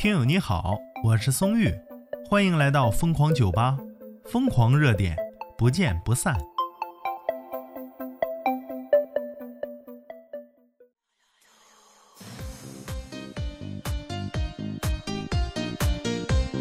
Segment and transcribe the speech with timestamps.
[0.00, 1.70] 听友你好，我是松玉，
[2.26, 3.76] 欢迎来到疯狂酒吧，
[4.24, 5.14] 疯狂热点，
[5.58, 6.34] 不见不散。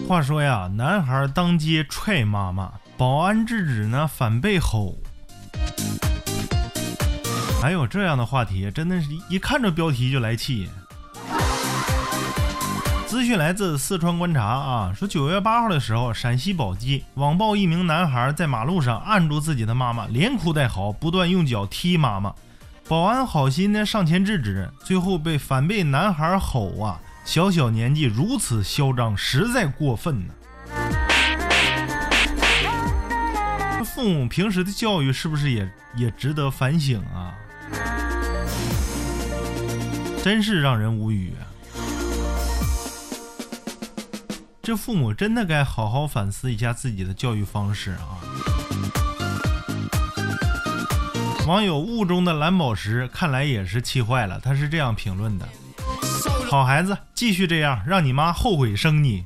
[0.06, 4.98] 话说呀，男孩当街踹妈妈，保安制止呢，反被吼。
[7.62, 10.70] 还有这样的话题，真的是一看这标题就来气。
[13.20, 22.34] 资讯来自四川观察啊，说九月八号的时候，陕西宝鸡网曝一名男孩在马路上按住自己的妈妈，连哭带嚎，不断用脚踢妈妈。
[22.88, 26.98] 保安好心的上前制止，最后被反被男孩吼啊。
[27.26, 30.34] 小小年纪如此嚣张，实在过分呢。
[33.84, 37.36] 父母平时的教育是不是也也值得反省啊？
[40.24, 41.49] 真是让人无语啊！
[44.62, 48.20] 这父母真的该好好反思一下自己的教育方式啊！
[51.48, 55.48] 网友雾中的蓝宝石看来也是气坏了，他是这样评论的。
[56.50, 59.26] 好孩子，继续这样，让你妈后悔生你。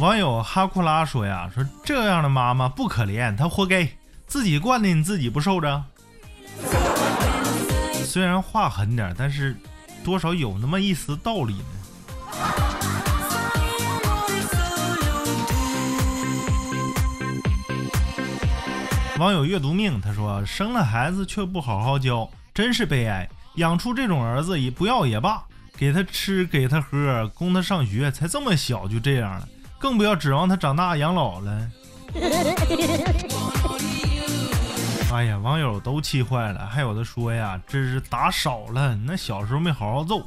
[0.00, 3.88] 网友哈库拉说呀，说这样的妈妈不可怜，她活该，
[4.26, 5.82] 自己惯的你自己不受着。
[8.04, 9.56] 虽然话狠点，但是
[10.08, 11.64] 多少有那么一丝道理呢。
[19.18, 22.26] 网友阅读命他说，生了孩子却不好好教。
[22.54, 25.42] 真是悲哀，养出这种儿子也不要也罢，
[25.76, 29.46] 给他吃给他喝，供他上学，才这么小就这样了，
[29.78, 31.70] 更不要指望他长大养老了。
[35.18, 40.24] 哎呀，网友都气坏了，还有的说呀，这是打少了，那小时候没好好揍，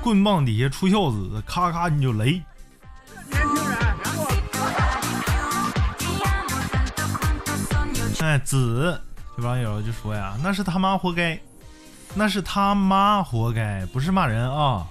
[0.00, 2.40] 棍棒底下出孝子，咔咔你就雷。
[8.20, 9.02] 哎，子，
[9.36, 11.36] 这网友就说呀，那是他妈活该。
[12.14, 14.86] 那是他妈活该，不是骂人啊！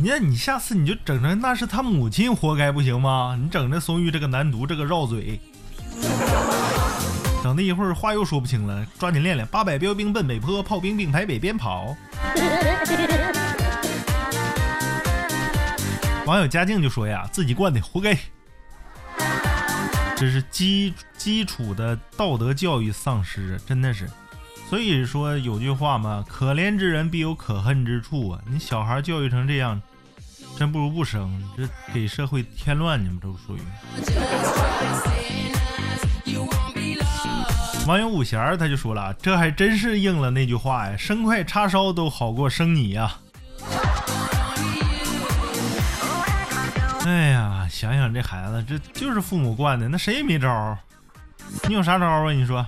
[0.00, 3.36] 你你下次你就整成那是他母亲活该不行吗？
[3.36, 5.40] 你整这松玉这个难读，这个绕嘴，
[7.46, 8.84] 等的一会儿话又说不清了。
[8.98, 11.96] 抓紧练练，八百标兵奔北坡，炮兵并排北边跑。
[16.24, 18.18] 网友嘉靖就说呀，自己惯的，活该。
[20.16, 24.10] 这是基基础的道德教育丧失，真的是。
[24.68, 28.42] 所以说有句话嘛，可怜之人必有可恨之处啊！
[28.50, 29.80] 你小孩教育成这样，
[30.58, 33.60] 真不如不生，这给社会添乱，你们都属于。
[37.86, 43.14] 网友五弦儿他就说了，这还真是应了那句话呀，生快叉烧都好过生你呀！
[47.04, 50.76] 哎呀，想想这孩子，这就是父母惯的，那谁也没招儿
[51.68, 52.32] 你有啥招啊？
[52.32, 52.66] 你说？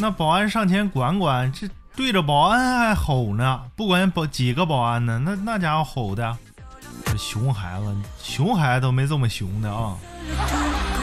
[0.00, 6.36] 那保安上前管管，这对着保安还吼呢，不管保几个保安呢，那那家伙吼的，
[7.04, 9.96] 这熊孩子，熊孩子都没这么熊的啊！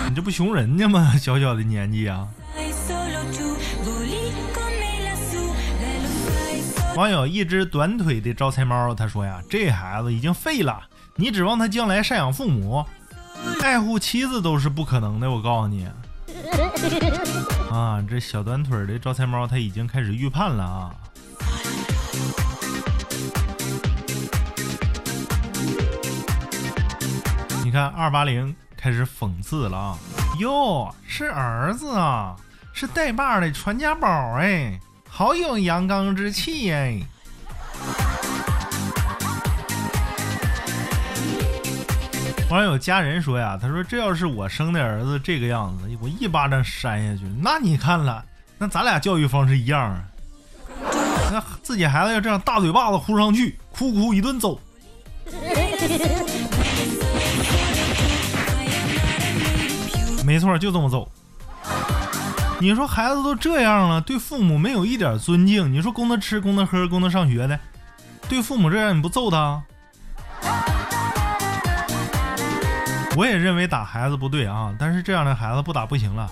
[0.10, 1.16] 你这不熊人家吗？
[1.18, 2.28] 小小的年纪啊！
[7.00, 10.82] 网友一只短腿的招财猫，他说呀，这孩子已经废了，
[11.16, 12.86] 你指望他将来赡养父母、
[13.62, 15.88] 爱护妻子都是不可能的，我告诉你。
[17.72, 20.92] 啊，这小短腿的招财猫，他已经开始预判了啊！
[27.64, 29.98] 你看，二八零开始讽刺了啊！
[30.38, 32.36] 哟，是儿子啊，
[32.74, 34.78] 是带把的传家宝哎，
[35.10, 36.98] 好有阳刚之气哎！
[42.50, 47.30] 网友家人说呀，他说这要是我生的儿子这个样子，我一巴掌扇下去。
[47.42, 48.24] 那你看了，
[48.58, 50.04] 那咱俩教育方式一样啊。
[51.32, 54.60] 那自己孩子要这样大嘴巴子呼上去，哭哭一顿揍。
[60.26, 61.12] 没错，就这么揍。
[62.62, 65.72] 你说孩子都这样了，对父母没有一点尊敬。
[65.72, 67.58] 你说供他吃，供他喝，供他上学的，
[68.28, 69.64] 对父母这样你不揍他？
[73.16, 76.30] 我也认为打孩子不对啊，但是这样的孩子不打不行了。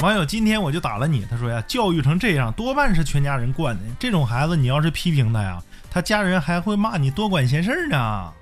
[0.00, 3.82] 网友今天我就打了你，他说呀，教育成这样多半是全家人惯的。
[4.00, 8.32] 这种孩子你要是批评他呀，他家人还会骂你多管闲事呢，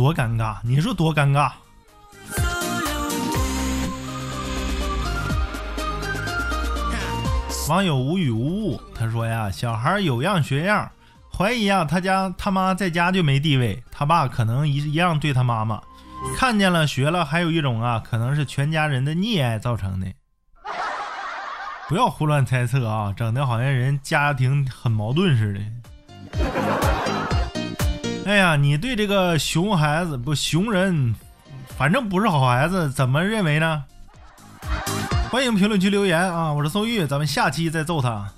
[0.00, 0.56] 多尴尬！
[0.64, 1.52] 你说多尴尬？
[7.68, 10.90] 网友无语无物，他说呀，小孩有样学样，
[11.36, 15.82] 怀疑啊，他家他妈在家就没地位，他爸可能一一样对他妈妈，
[16.34, 20.06] 看见了学了，还有一种啊，可能是全家人的溺爱造成的。
[21.90, 25.60] 不要胡乱猜测啊，整的好像人家庭很矛盾似的。
[28.30, 31.16] 哎呀，你对这个熊孩子不熊人，
[31.76, 33.82] 反正不是好孩子，怎么认为呢？
[35.32, 36.52] 欢迎评论区留言啊！
[36.52, 38.30] 我是宋玉，咱们下期再揍他。